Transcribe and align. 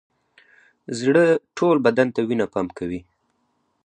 زړه 0.99 1.25
ټول 1.57 1.75
بدن 1.85 2.07
ته 2.15 2.19
وینه 2.27 2.45
پمپ 2.53 2.69
کوي 2.79 2.99